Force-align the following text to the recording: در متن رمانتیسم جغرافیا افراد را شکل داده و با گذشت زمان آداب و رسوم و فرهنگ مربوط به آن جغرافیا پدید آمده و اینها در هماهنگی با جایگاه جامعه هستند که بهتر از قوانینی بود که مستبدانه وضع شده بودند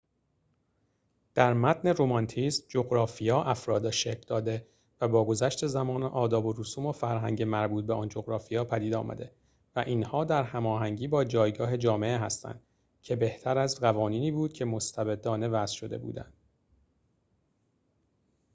در 1.33 1.53
متن 1.53 1.93
رمانتیسم 1.97 2.63
جغرافیا 2.69 3.43
افراد 3.43 3.85
را 3.85 3.91
شکل 3.91 4.23
داده 4.27 4.67
و 5.01 5.07
با 5.07 5.25
گذشت 5.25 5.67
زمان 5.67 6.03
آداب 6.03 6.45
و 6.45 6.53
رسوم 6.57 6.85
و 6.85 6.91
فرهنگ 6.91 7.43
مربوط 7.43 7.85
به 7.85 7.93
آن 7.93 8.09
جغرافیا 8.09 8.63
پدید 8.65 8.93
آمده 8.93 9.31
و 9.75 9.79
اینها 9.79 10.23
در 10.23 10.43
هماهنگی 10.43 11.07
با 11.07 11.23
جایگاه 11.23 11.77
جامعه 11.77 12.17
هستند 12.17 12.61
که 13.01 13.15
بهتر 13.15 13.57
از 13.57 13.79
قوانینی 13.79 14.31
بود 14.31 14.53
که 14.53 14.65
مستبدانه 14.65 15.47
وضع 15.47 15.73
شده 15.75 15.97
بودند 15.97 16.33